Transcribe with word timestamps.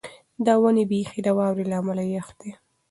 د 0.45 0.47
ونې 0.61 0.83
بېخ 0.91 1.09
د 1.25 1.27
واورې 1.37 1.63
له 1.71 1.75
امله 1.81 2.03
یخ 2.15 2.27
دی. 2.39 2.51